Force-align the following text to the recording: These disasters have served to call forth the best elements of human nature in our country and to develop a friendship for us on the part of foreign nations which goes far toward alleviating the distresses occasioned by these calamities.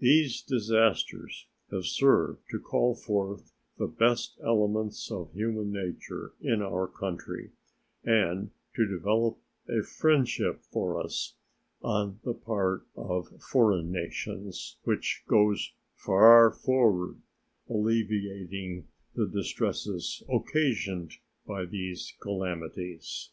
These 0.00 0.42
disasters 0.42 1.46
have 1.70 1.84
served 1.84 2.42
to 2.50 2.58
call 2.58 2.96
forth 2.96 3.52
the 3.76 3.86
best 3.86 4.36
elements 4.44 5.08
of 5.08 5.32
human 5.32 5.70
nature 5.70 6.32
in 6.40 6.62
our 6.62 6.88
country 6.88 7.52
and 8.02 8.50
to 8.74 8.88
develop 8.88 9.38
a 9.68 9.84
friendship 9.84 10.64
for 10.64 11.00
us 11.00 11.34
on 11.80 12.18
the 12.24 12.34
part 12.34 12.88
of 12.96 13.28
foreign 13.40 13.92
nations 13.92 14.78
which 14.82 15.22
goes 15.28 15.72
far 15.94 16.56
toward 16.64 17.18
alleviating 17.70 18.88
the 19.14 19.28
distresses 19.28 20.24
occasioned 20.28 21.12
by 21.46 21.64
these 21.64 22.14
calamities. 22.20 23.30